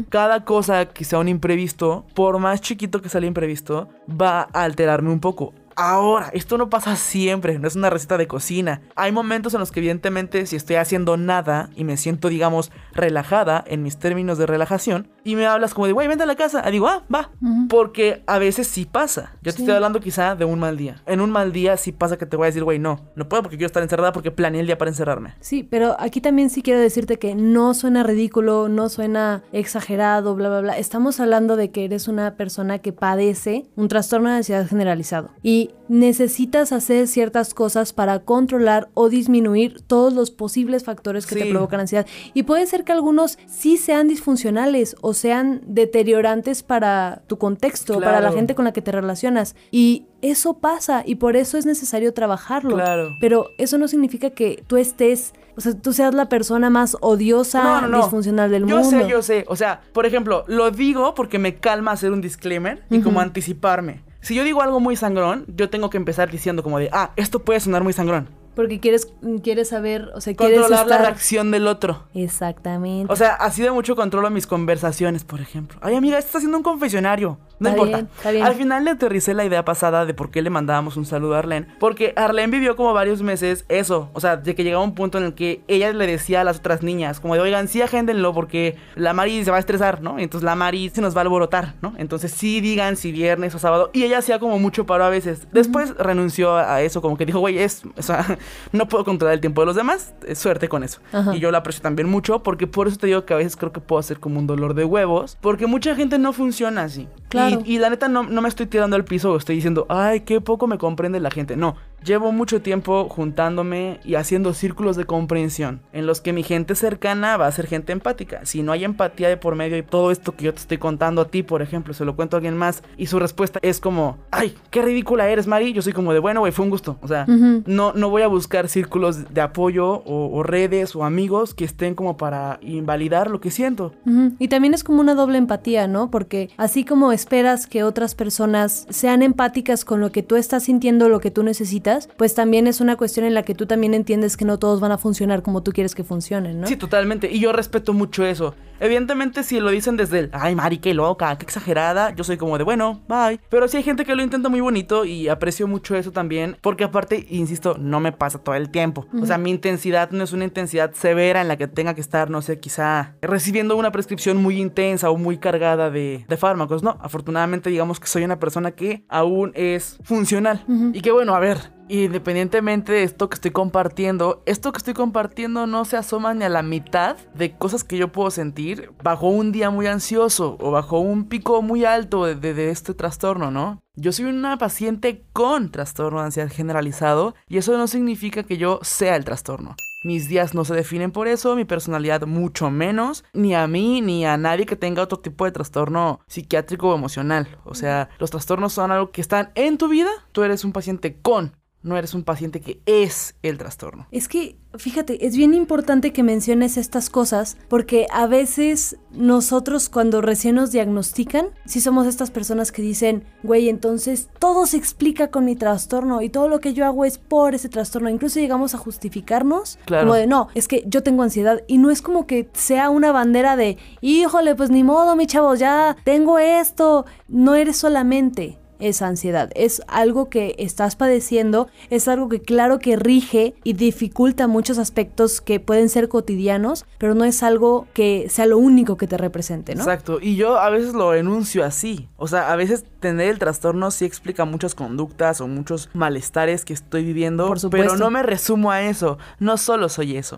[0.10, 4.63] Cada cosa que sea un imprevisto, por más chiquito que sea el imprevisto, va a
[4.63, 5.54] alterarme un poco.
[5.80, 8.82] Ahora, esto no pasa siempre, no es una receta de cocina.
[8.96, 13.63] Hay momentos en los que evidentemente si estoy haciendo nada y me siento, digamos, relajada
[13.68, 16.63] en mis términos de relajación y me hablas como de, güey, vente a la casa,
[16.66, 17.30] ah, digo, ah, va.
[17.70, 19.34] Porque a veces sí pasa.
[19.44, 19.62] Yo te Sí.
[19.62, 20.96] estoy hablando quizá de un mal día.
[21.06, 23.44] En un mal día sí pasa que te voy a decir, güey, no, no puedo
[23.44, 25.36] porque quiero estar encerrada porque planeé el día para encerrarme.
[25.42, 30.50] Sí, pero aquí también sí quiero decirte que no suena ridículo, no suena exagerado, bla,
[30.50, 30.78] bla, bla.
[30.80, 35.66] Estamos hablando de que eres una persona que padece un trastorno de ansiedad generalizado y
[35.89, 41.80] necesitas hacer ciertas cosas para controlar o disminuir todos los posibles factores que te provocan
[41.80, 42.06] ansiedad.
[42.34, 48.19] Y puede ser que algunos sí sean disfuncionales o sean deteriorantes para tu contexto, para
[48.21, 49.56] la gente con la que te relacionas.
[49.71, 52.75] Y eso pasa y por eso es necesario trabajarlo.
[52.75, 53.15] Claro.
[53.21, 57.63] Pero eso no significa que tú estés, o sea, tú seas la persona más odiosa,
[57.63, 57.97] No, no, no.
[57.99, 58.89] disfuncional del yo mundo.
[59.03, 59.45] sé, yo sé.
[59.47, 64.06] O sea, por ejemplo, lo digo porque me calma hacer un disclaimer y como anticiparme.
[64.28, 67.46] Si yo digo algo muy sangrón, yo tengo que empezar diciendo como de, ah, esto
[67.46, 68.28] puede sonar muy sangrón.
[68.58, 72.06] Porque quieres, quieres saber, o sea, quieres Controlar la reacción del otro.
[72.15, 73.13] Exactamente.
[73.13, 75.78] O sea, así de mucho controlo mis conversaciones, por ejemplo.
[75.80, 77.38] Ay, amiga, estás haciendo un confesionario.
[77.60, 77.98] No Está importa.
[77.98, 78.46] bien, está bien.
[78.46, 81.39] Al final le aterricé la idea pasada de por qué le mandábamos un saludo a
[81.39, 81.67] Arlene.
[81.80, 84.10] Porque Arlene vivió como varios meses eso.
[84.13, 86.58] O sea, de que llegaba un punto en el que ella le decía a las
[86.58, 90.20] otras niñas, como de, oigan, sí agéndenlo porque la Mari se va a estresar, ¿no?
[90.20, 91.93] Entonces la Mari se nos va a alborotar, ¿no?
[91.98, 93.89] Entonces sí digan si viernes o sábado.
[93.93, 95.48] Y ella hacía como mucho paro a veces.
[95.52, 98.38] Después renunció a eso, como que dijo, güey, es, o sea,
[98.72, 100.14] no puedo controlar el tiempo de los demás.
[100.26, 101.00] eh, Suerte con eso.
[101.12, 101.36] Ajá.
[101.36, 103.72] Y yo la aprecio también mucho porque por eso te digo que a veces creo
[103.72, 105.38] que puedo hacer como un dolor de huevos.
[105.42, 107.08] Porque mucha gente no funciona así.
[107.30, 107.62] Claro.
[107.66, 110.22] Y, y la neta no, no me estoy tirando al piso o estoy diciendo, ay,
[110.22, 111.56] qué poco me comprende la gente.
[111.58, 111.76] No,
[112.08, 117.38] llevo mucho tiempo juntándome y haciendo círculos de comprensión, en los que mi gente cercana
[117.38, 118.46] va a ser gente empática.
[118.46, 121.22] Si no hay empatía de por medio y todo esto que yo te estoy contando
[121.22, 124.17] a ti, por ejemplo, se lo cuento a alguien más y su respuesta es como,
[124.32, 126.98] ay, qué ridícula eres, Mari, yo soy como de, bueno, güey, fue un gusto.
[127.02, 131.65] O sea, no, no voy a buscar círculos de apoyo o, redes o amigos que
[131.65, 133.93] estén como para invalidar lo que siento.
[134.39, 136.10] Y también es como una doble empatía, ¿no?
[136.10, 141.10] Porque así como esperas que otras personas sean empáticas con lo que tú estás sintiendo,
[141.10, 144.38] lo que tú necesitas, pues también es una cuestión en la que tú también entiendes
[144.38, 146.68] que no todos van a funcionar como tú quieres que funcionen, ¿no?
[146.68, 147.32] Sí, totalmente.
[147.32, 148.54] Y yo respeto mucho eso.
[148.80, 152.58] Evidentemente, si lo dicen desde el, ay, Mari, qué loca, qué exagerada, yo soy como
[152.58, 153.40] de, bueno, bye.
[153.50, 156.84] Pero sí hay gente que lo intenta muy bonito y aprecio mucho eso también, porque
[156.84, 159.08] aparte, insisto, no me pasa todo el tiempo.
[159.20, 162.30] O sea, mi intensidad no es una intensidad severa en la que tenga que estar,
[162.30, 166.84] no sé, quizá recibiendo una prescripción muy intensa o muy cargada de, de fármacos.
[166.84, 170.64] No, afortunadamente, digamos que soy una persona que aún es funcional.
[170.94, 175.67] Y que bueno, a ver, Independientemente de esto que estoy compartiendo, esto que estoy compartiendo
[175.67, 179.54] no se asoma ni a la mitad de cosas que yo puedo sentir bajo un
[179.54, 183.80] día muy ansioso o bajo un pico muy alto de, este trastorno, ¿no?
[183.95, 188.80] Yo soy una paciente con trastorno de ansiedad generalizado y eso no significa que yo
[188.84, 189.76] sea el trastorno.
[190.04, 194.26] Mis días no se definen por eso, mi personalidad mucho menos, ni a mí ni
[194.26, 197.47] a nadie que tenga otro tipo de trastorno psiquiátrico o emocional.
[197.63, 201.17] O sea, los trastornos son algo que están en tu vida, tú eres un paciente
[201.19, 201.54] con
[201.88, 204.08] no eres un paciente que es el trastorno.
[204.12, 210.21] Es que, fíjate, es bien importante que menciones estas cosas porque a veces nosotros cuando
[210.21, 215.45] recién nos diagnostican, si somos estas personas que dicen, güey, entonces todo se explica con
[215.45, 218.10] mi trastorno y todo lo que yo hago es por ese trastorno.
[218.10, 220.04] Incluso llegamos a justificarnos claro.
[220.04, 223.12] como de, no, es que yo tengo ansiedad y no es como que sea una
[223.12, 227.06] bandera de, híjole, pues ni modo, mi chavo, ya tengo esto.
[227.28, 229.50] No eres solamente esa ansiedad.
[229.56, 235.42] Es algo que estás padeciendo, es algo que claro que rige y dificulta muchos aspectos
[235.42, 239.76] que pueden ser cotidianos, pero no es algo que sea lo único que te represente,
[239.76, 239.82] ¿no?
[239.82, 242.08] Exacto, y yo a veces lo enuncio así.
[242.18, 246.74] O sea, a veces tener el trastorno sí explica muchas conductas o muchos malestares que
[246.74, 249.18] estoy viviendo, pero no me resumo a eso.
[249.40, 250.38] No solo soy eso.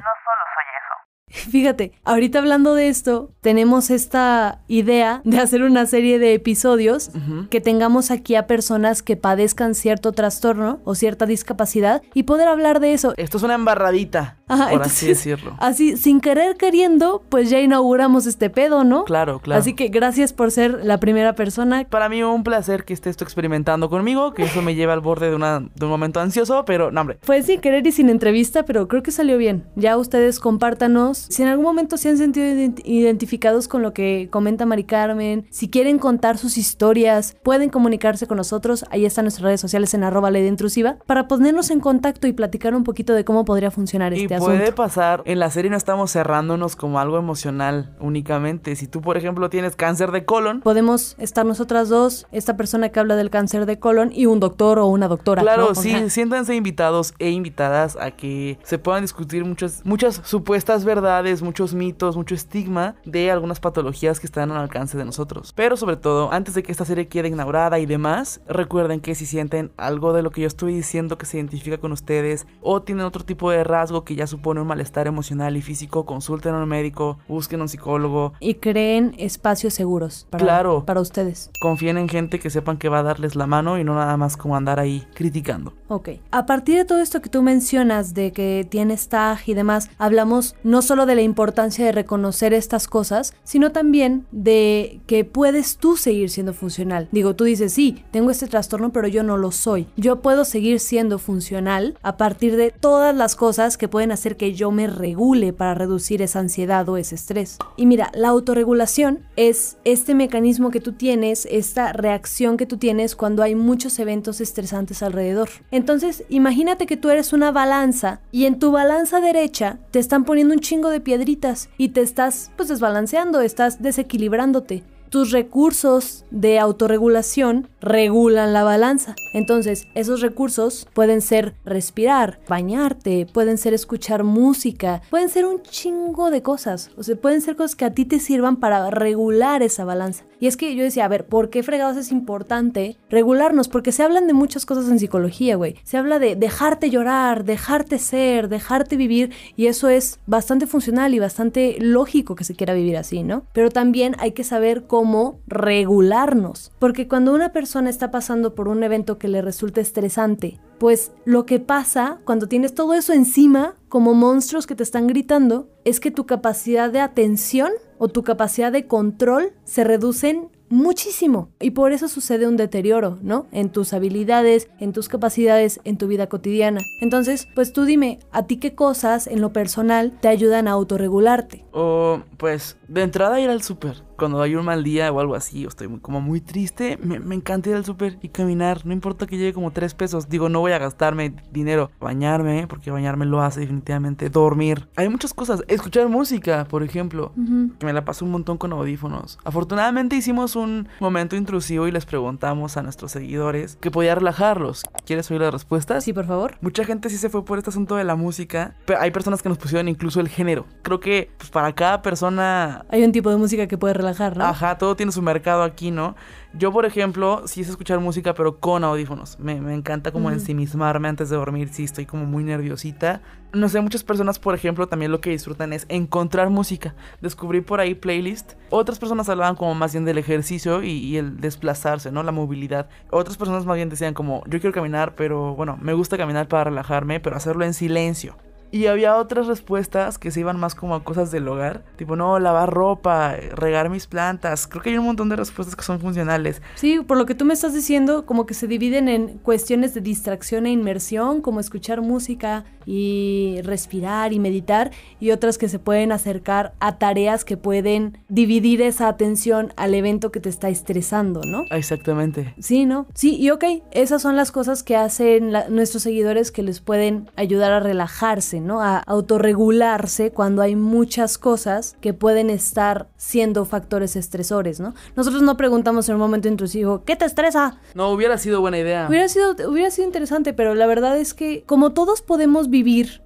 [1.52, 7.12] Fíjate, ahorita hablando de esto, tenemos esta idea de hacer una serie de episodios
[7.50, 12.80] que tengamos aquí a personas que padezcan cierto trastorno o cierta discapacidad y poder hablar
[12.80, 13.14] de eso.
[13.18, 15.56] Esto es una embarradita, por así decirlo.
[15.60, 19.06] Así, sin querer queriendo, pues ya inauguramos este pedo, ¿no?
[19.06, 19.60] Claro, claro.
[19.60, 21.86] Así que gracias por ser la primera persona.
[21.90, 25.30] Para mí un placer que estés tú experimentando conmigo, que eso me lleva al borde
[25.30, 27.20] de, una, de un momento ansioso, pero no, hombre.
[27.26, 29.66] Pues sin querer y sin entrevista, pero creo que salió bien.
[29.76, 32.48] Ya ustedes compártanos si en algún momento se han sentido
[32.84, 38.38] identificados con lo que comenta Mari Carmen, si quieren contar sus historias, pueden comunicarse con
[38.38, 38.86] nosotros.
[38.90, 42.74] Ahí están nuestras redes sociales en arroba ley intrusiva para ponernos en contacto y platicar
[42.76, 44.58] un poquito de cómo podría funcionar este asunto.
[44.58, 48.76] Puede pasar, en la serie no estamos cerrándonos como algo emocional únicamente.
[48.76, 53.00] Si tú, por ejemplo, tienes cáncer de colon, podemos estar nosotras dos, esta persona que
[53.00, 55.42] habla del cáncer de colon y un doctor o una doctora.
[55.42, 61.42] Claro, sí, siéntanse invitados e invitadas a que se puedan discutir muchas, muchas supuestas verdades,
[61.42, 65.54] muchos mitos, mucho estigma de algunas patologías que están al alcance de nosotros.
[65.54, 69.26] Pero sobre todo, antes de que esta serie quede inaugurada y demás, recuerden que si
[69.26, 73.06] sienten algo de lo que yo estoy diciendo que se identifica con ustedes o tienen
[73.06, 76.70] otro tipo de rasgo que ya supone un malestar emocional y físico, consulten a un
[76.70, 78.34] médico, busquen a un psicólogo.
[78.40, 81.52] Y creen espacios seguros para, claro, para ustedes.
[81.60, 84.38] Confíen en gente que sepan que va a darles la mano y no nada más
[84.38, 85.74] como andar ahí criticando.
[85.88, 86.10] Ok.
[86.32, 90.56] A partir de todo esto que tú mencionas de que tienes TAG y demás, hablamos
[90.64, 95.98] no solo de la importancia de reconocer estas cosas, sino también de que puedes tú
[95.98, 97.08] seguir siendo funcional.
[97.12, 99.88] Digo, tú dices, sí, tengo este trastorno, pero yo no lo soy.
[99.98, 104.54] Yo puedo seguir siendo funcional a partir de todas las cosas que pueden hacer que
[104.54, 107.58] yo me regule para reducir esa ansiedad o ese estrés.
[107.78, 113.16] Y mira, la autorregulación es este mecanismo que tú tienes, esta reacción que tú tienes
[113.16, 115.50] cuando hay muchos eventos estresantes alrededor.
[115.72, 120.54] Entonces, imagínate que tú eres una balanza y en tu balanza derecha te están poniendo
[120.54, 127.68] un chingo de piedritas y te estás pues desbalanceando, estás desequilibrándote tus recursos de autorregulación
[127.82, 129.16] regulan la balanza.
[129.34, 136.32] Entonces, esos recursos pueden ser respirar, bañarte, pueden ser escuchar música, pueden ser un chingo
[136.32, 136.92] de cosas.
[136.98, 140.26] O sea, pueden ser cosas que a ti te sirvan para regular esa balanza.
[140.42, 143.68] Y es que yo decía, a ver, ¿por qué fregados es importante regularnos?
[143.68, 145.76] Porque se hablan de muchas cosas en psicología, güey.
[145.84, 151.20] Se habla de dejarte llorar, dejarte ser, dejarte vivir, y eso es bastante funcional y
[151.20, 153.44] bastante lógico que se quiera vivir así, ¿no?
[153.54, 156.74] Pero también hay que saber cómo cómo regularnos.
[156.78, 161.46] Porque cuando una persona está pasando por un evento que le resulta estresante pues lo
[161.46, 166.10] que pasa cuando tienes todo eso encima, como monstruos que te están gritando, es que
[166.10, 171.50] tu capacidad de atención o tu capacidad de control se reducen muchísimo.
[171.60, 173.48] Y por eso sucede un deterioro, ¿no?
[173.52, 176.82] En tus habilidades, en tus capacidades, en tu vida cotidiana.
[177.02, 181.66] Entonces, pues tú dime, ¿a ti qué cosas en lo personal te ayudan a autorregularte?
[181.74, 184.09] O pues de entrada ir al súper.
[184.20, 187.36] Cuando hay un mal día o algo así, o estoy como muy triste, me, me
[187.36, 188.86] encanta ir al súper y caminar.
[188.86, 190.30] No importa que llegue como tres pesos.
[190.30, 191.92] Digo, no voy a gastarme dinero.
[192.00, 194.30] Bañarme, porque bañarme lo hace definitivamente.
[194.30, 194.88] Dormir.
[194.96, 195.64] Hay muchas cosas.
[195.68, 197.32] Escuchar música, por ejemplo.
[197.80, 199.38] Que me la paso un montón con audífonos.
[199.44, 204.84] Afortunadamente hicimos un momento intrusivo y les preguntamos a nuestros seguidores que podía relajarlos.
[205.06, 206.04] ¿Quieres oír las respuestas?
[206.04, 206.58] Sí, por favor.
[206.62, 209.50] Mucha gente sí se fue por este asunto de la música, pero hay personas que
[209.50, 210.66] nos pusieron incluso el género.
[210.82, 212.86] Creo que pues, para cada persona...
[212.90, 214.46] Hay un tipo de música que puede relajar, ¿no?
[214.46, 216.16] Ajá, todo tiene su mercado aquí, ¿no?
[216.54, 219.38] Yo, por ejemplo, sí es escuchar música, pero con audífonos.
[219.40, 220.34] Me, me encanta como Ujú.
[220.36, 223.22] ensimismarme antes de dormir, sí, estoy como muy nerviosita.
[223.54, 226.96] No sé, muchas personas, por ejemplo, también lo que disfrutan es encontrar música.
[227.22, 228.54] Descubrí por ahí playlist.
[228.70, 232.24] Otras personas hablaban como más bien del ejercicio y, y el desplazarse, ¿no?
[232.24, 232.90] La movilidad.
[233.12, 236.66] Otras personas más bien decían como, yo quiero caminar, pero bueno, me gusta caminar para
[236.66, 238.36] relajarme, pero hacerlo en silencio.
[238.72, 242.38] Y había otras respuestas que se iban más como a cosas del hogar, tipo, no,
[242.40, 244.68] lavar ropa, regar mis plantas.
[244.68, 246.62] Creo que hay un montón de respuestas que son funcionales.
[246.76, 250.02] Sí, por lo que tú me estás diciendo, como que se dividen en cuestiones de
[250.02, 256.12] distracción e inmersión, como escuchar música y respirar y meditar, y otras que se pueden
[256.12, 261.66] acercar a tareas que pueden dividir esa atención al evento que te está estresando, ¿no?
[261.70, 262.56] Exactamente.
[262.60, 263.06] Sí, ¿no?
[263.14, 267.30] Sí, y ok, esas son las cosas que hacen la- nuestros seguidores que les pueden
[267.36, 268.82] ayudar a relajarse, ¿no?
[268.82, 274.96] A autorregularse cuando hay muchas cosas que pueden estar siendo factores estresores, ¿no?
[275.16, 277.78] Nosotros no preguntamos en un momento intrusivo, ¿qué te estresa?
[277.94, 279.06] No, hubiera sido buena idea.
[279.08, 282.79] Hubiera sido, hubiera sido interesante, pero la verdad es que como todos podemos vivir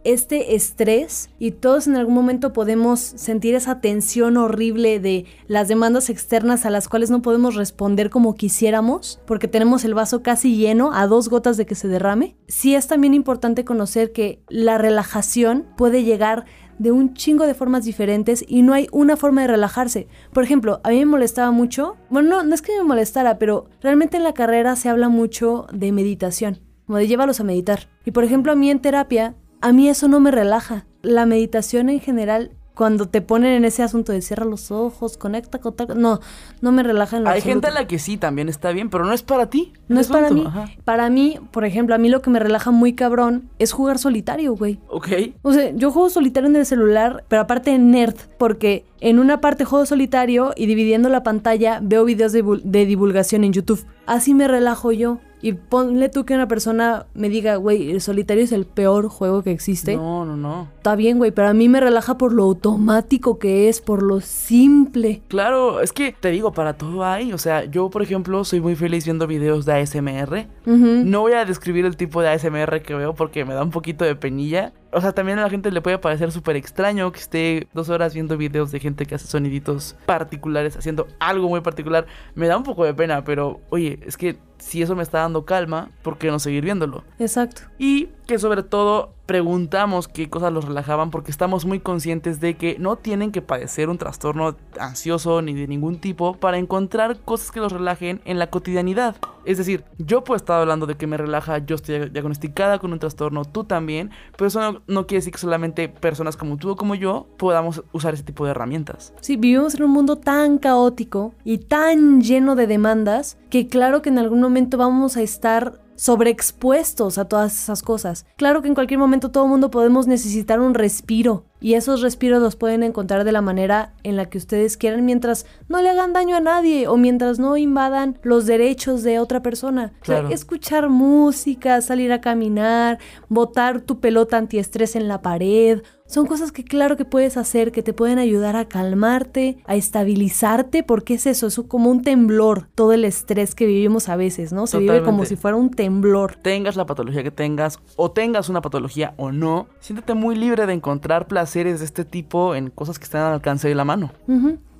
[0.04, 6.10] este estrés y todos en algún momento podemos sentir esa tensión horrible de las demandas
[6.10, 10.94] externas a las cuales no podemos responder como quisiéramos, porque tenemos el vaso casi lleno
[10.94, 15.66] a dos gotas de que se derrame, sí es también importante conocer que la relajación
[15.78, 16.46] puede llegar
[16.80, 20.08] de un chingo de formas diferentes y no hay una forma de relajarse.
[20.34, 23.70] Por ejemplo, a mí me molestaba mucho, bueno, no, no es que me molestara, pero
[23.82, 27.88] realmente en la carrera se habla mucho de meditación, como de llévalos a meditar.
[28.06, 30.86] Y por ejemplo, a mí en terapia, a mí eso no me relaja.
[31.02, 35.60] La meditación en general, cuando te ponen en ese asunto de cierra los ojos, conecta
[35.60, 36.20] con tal, no,
[36.60, 39.06] no me relaja en lo Hay gente a la que sí también está bien, pero
[39.06, 39.72] no es para ti.
[39.88, 40.44] No es para mí.
[40.46, 40.70] Ajá.
[40.84, 44.54] Para mí, por ejemplo, a mí lo que me relaja muy cabrón es jugar solitario,
[44.54, 44.82] güey.
[44.90, 45.08] Ok.
[45.44, 49.64] O sea, yo juego solitario en el celular, pero aparte nerd, porque en una parte
[49.64, 53.86] juego solitario y dividiendo la pantalla veo videos de divulgación en YouTube.
[54.08, 55.20] Así me relajo yo.
[55.44, 59.44] Y ponle tú que una persona me diga, güey, el solitario es el peor juego
[59.44, 59.98] que existe.
[59.98, 60.70] No, no, no.
[60.78, 64.22] Está bien, güey, pero a mí me relaja por lo automático que es, por lo
[64.22, 65.22] simple.
[65.28, 67.34] Claro, es que te digo, para todo hay.
[67.34, 70.48] O sea, yo, por ejemplo, soy muy feliz viendo videos de ASMR.
[70.66, 74.06] No voy a describir el tipo de ASMR que veo porque me da un poquito
[74.06, 74.72] de penilla.
[74.94, 78.14] O sea, también a la gente le puede parecer súper extraño que esté dos horas
[78.14, 82.06] viendo videos de gente que hace soniditos particulares, haciendo algo muy particular.
[82.36, 85.46] Me da un poco de pena, pero oye, es que si eso me está dando
[85.46, 87.04] calma, ¿por qué no seguir viéndolo?
[87.20, 87.64] Exacto.
[87.78, 92.78] Y que sobre todo preguntamos qué cosas los relajaban porque estamos muy conscientes de que
[92.80, 97.60] no tienen que padecer un trastorno ansioso ni de ningún tipo para encontrar cosas que
[97.60, 99.16] los relajen en la cotidianidad.
[99.46, 103.00] Es decir, yo puedo estar hablando de que me relaja, yo estoy diagnosticada con un
[103.00, 106.96] trastorno, tú también, pero eso no, quiere decir que solamente personas como tú o como
[106.96, 109.14] yo podamos usar ese tipo de herramientas.
[109.22, 114.10] Sí, vivimos en un mundo tan caótico y tan lleno de demandas que claro que
[114.10, 118.26] en algún momento vamos a estar sobreexpuestos a todas esas cosas.
[118.38, 122.56] Claro que en cualquier momento todo mundo podemos necesitar un respiro y esos respiros los
[122.56, 126.36] pueden encontrar de la manera en la que ustedes quieran mientras no le hagan daño
[126.36, 129.94] a nadie o mientras no invadan los derechos de otra persona.
[130.02, 130.30] O sea, Claro.
[130.30, 135.82] escuchar música, salir a caminar, botar tu pelota antiestrés en la pared.
[136.14, 140.84] Son cosas que claro que puedes hacer, que te pueden ayudar a calmarte, a estabilizarte,
[140.84, 144.68] porque es eso, es como un temblor, todo el estrés que vivimos a veces, ¿no?
[144.68, 146.36] Se vive como si fuera un temblor.
[146.36, 150.74] tengas la patología que tengas o tengas una patología o no, siéntete muy libre de
[150.74, 154.12] encontrar placeres de este tipo en cosas que están al alcance de la mano.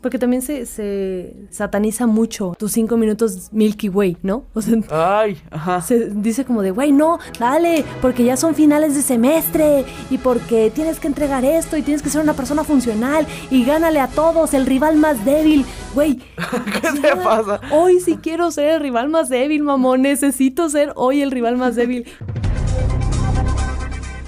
[0.04, 4.44] Porque también se, se sataniza mucho tus cinco minutos Milky Way, ¿no?
[4.54, 5.82] O sea, Ay, ajá.
[5.82, 10.72] se dice como de, güey, no, dale, porque ya son finales de semestre y porque
[10.76, 14.54] tienes que entregar esto y tienes que ser una persona funcional y gánale a todos,
[14.54, 16.18] el rival más débil, güey.
[16.82, 17.62] ¿Qué te pasa?
[17.72, 21.78] Hoy sí quiero ser el rival más débil, mamón, necesito ser hoy el rival más
[21.78, 22.06] débil.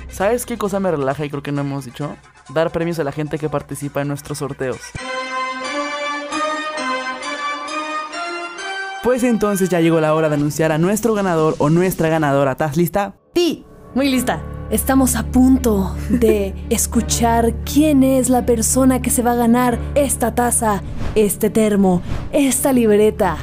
[0.07, 2.15] ¿Sabes qué cosa me relaja y creo que no hemos dicho?
[2.53, 4.79] Dar premios a la gente que participa en nuestros sorteos.
[9.05, 12.53] Pues entonces ya llegó la hora de anunciar a nuestro ganador o nuestra ganadora.
[12.53, 13.13] ¿Estás lista?
[13.35, 13.63] Sí,
[13.93, 14.41] muy lista.
[14.71, 20.33] Estamos a punto de escuchar quién es la persona que se va a ganar esta
[20.33, 20.81] taza,
[21.13, 23.37] este termo, esta libreta.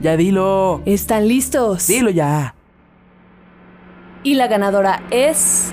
[0.00, 0.82] Ya dilo.
[0.84, 1.86] ¿Están listos?
[1.86, 2.54] Dilo ya.
[4.22, 5.72] Y la ganadora es...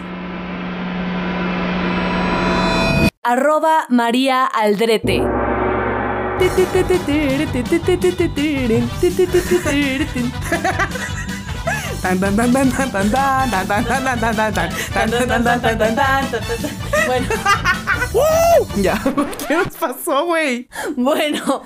[3.23, 5.42] Arroba María Aldrete.
[17.05, 17.27] Bueno,
[18.77, 19.01] Ya.
[19.47, 20.67] ¿Qué nos pasó, güey?
[20.95, 21.63] bueno.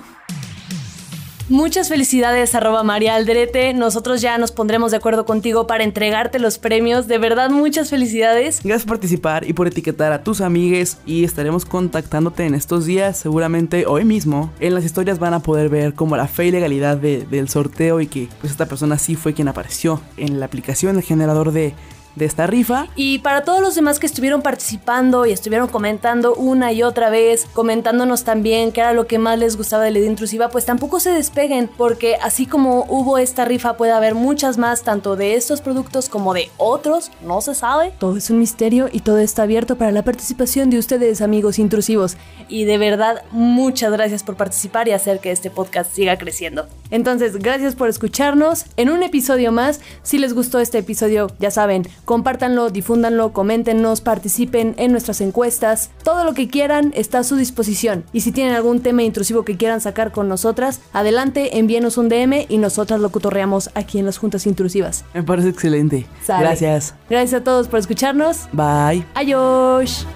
[1.48, 3.72] Muchas felicidades, arroba María Aldrete.
[3.72, 7.08] Nosotros ya nos pondremos de acuerdo contigo para entregarte los premios.
[7.08, 8.60] De verdad, muchas felicidades.
[8.62, 13.16] Gracias por participar y por etiquetar a tus amigues y estaremos contactándote en estos días,
[13.16, 14.52] seguramente hoy mismo.
[14.60, 18.02] En las historias van a poder ver como la fe y legalidad de- del sorteo
[18.02, 21.72] y que pues esta persona sí fue quien apareció en la aplicación, el generador de,
[22.16, 22.86] de esta rifa.
[22.96, 27.46] Y para todos los demás que estuvieron participando y estuvieron comentando una y otra vez,
[27.52, 31.00] comentándonos también qué era lo que más les gustaba de la idea intrusiva, pues tampoco
[31.00, 35.60] se despeguen, porque así como hubo esta rifa, puede haber muchas más, tanto de estos
[35.60, 37.92] productos como de otros, no se sabe.
[37.98, 42.16] Todo es un misterio y todo está abierto para la participación de ustedes, amigos intrusivos.
[42.48, 46.66] Y de verdad, muchas gracias por participar y hacer que este podcast siga creciendo.
[46.90, 49.80] Entonces, gracias por escucharnos en un episodio más.
[50.02, 55.90] Si les gustó este episodio, ya saben, compártanlo, difúndanlo, coméntenos, participen en nuestras encuestas.
[56.02, 58.04] Todo lo que quieran está a su disposición.
[58.14, 62.46] Y si tienen algún tema intrusivo que quieran sacar con nosotras, adelante, envíenos un DM
[62.48, 65.04] y nosotras lo cotorreamos aquí en las juntas intrusivas.
[65.12, 66.06] Me parece excelente.
[66.24, 66.46] Sale.
[66.46, 66.94] Gracias.
[67.10, 68.48] Gracias a todos por escucharnos.
[68.52, 69.04] Bye.
[69.14, 70.06] Adiós.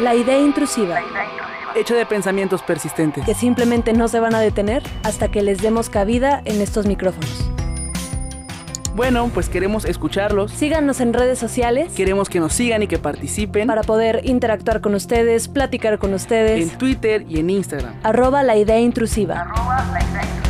[0.00, 1.00] La idea intrusiva,
[1.74, 3.24] Hecho de pensamientos persistentes.
[3.24, 7.50] que simplemente no se van a detener hasta que les demos cabida en estos micrófonos.
[8.94, 10.52] Bueno, pues queremos escucharlos.
[10.52, 14.94] Síganos en redes sociales Queremos que nos sigan y que participen para poder interactuar con
[14.94, 16.78] ustedes, platicar con en ustedes.
[16.78, 17.92] Twitter y en Instagram.
[18.04, 19.40] Arroba la idea intrusiva.
[19.40, 20.43] arroba la idea intrusiva.